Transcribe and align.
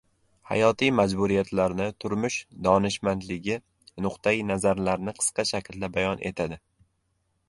hayotiy 0.49 0.91
majburiyatlarni, 0.99 1.85
turmush 2.05 2.37
donishmandligi, 2.67 3.57
nuqtai 4.05 4.33
nazarlarni 4.53 5.13
qisqa 5.21 5.45
shaklda 5.51 5.91
bayon 5.99 6.25
etadi. 6.31 6.59